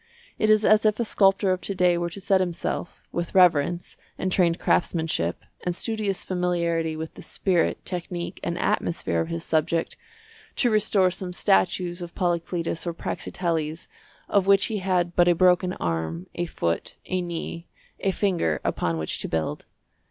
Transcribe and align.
It 0.39 0.49
is 0.49 0.65
as 0.65 0.83
if 0.83 0.99
a 0.99 1.05
sculptor 1.05 1.51
of 1.51 1.61
to 1.61 1.75
day 1.75 1.95
were 1.95 2.09
to 2.09 2.19
set 2.19 2.41
himself, 2.41 3.03
with 3.11 3.35
reverence, 3.35 3.97
and 4.17 4.31
trained 4.31 4.57
craftsmanship, 4.59 5.43
and 5.63 5.75
studious 5.75 6.23
familiarity 6.23 6.95
with 6.95 7.13
the 7.13 7.21
spirit, 7.21 7.85
technique, 7.85 8.39
and 8.43 8.57
atmosphere 8.57 9.21
of 9.21 9.27
his 9.27 9.43
subject, 9.43 9.95
to 10.55 10.71
restore 10.71 11.11
some 11.11 11.33
statues 11.33 12.01
of 12.01 12.15
Polyclitus 12.15 12.87
or 12.87 12.95
Praxiteles 12.95 13.87
of 14.27 14.47
which 14.47 14.65
he 14.65 14.79
had 14.79 15.15
but 15.15 15.27
a 15.27 15.35
broken 15.35 15.73
arm, 15.73 16.25
a 16.33 16.47
foot, 16.47 16.95
a 17.05 17.21
knee, 17.21 17.67
a 17.99 18.09
finger 18.09 18.59
upon 18.63 18.97
which 18.97 19.19
to 19.19 19.27
build. 19.27 19.67